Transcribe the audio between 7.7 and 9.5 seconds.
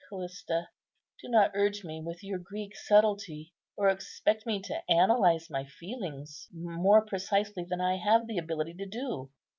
I have the ability to do.